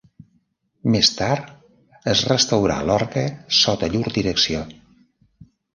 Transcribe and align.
Més 0.95 1.11
tard 1.19 1.51
es 2.15 2.25
restaurà 2.33 2.81
l'orgue 2.89 3.29
sota 3.61 3.95
llur 3.95 4.05
direcció. 4.21 4.69